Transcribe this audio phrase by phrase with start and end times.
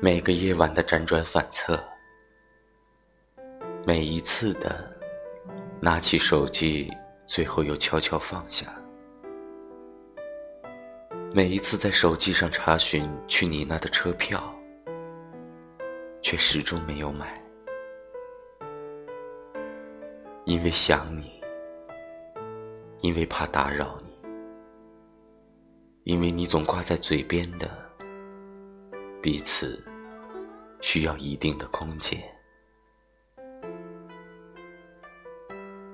[0.00, 1.76] 每个夜晚的辗转反侧，
[3.84, 4.96] 每一次的
[5.80, 6.88] 拿起手机，
[7.26, 8.66] 最后又悄悄放下，
[11.34, 14.40] 每一次在手机上查询去你那的车票，
[16.22, 17.34] 却始终没有买，
[20.44, 21.42] 因为想你，
[23.00, 24.16] 因为怕打扰你，
[26.04, 27.68] 因为你总挂在嘴边的。
[29.20, 29.84] 彼此
[30.80, 32.37] 需要一定的空间。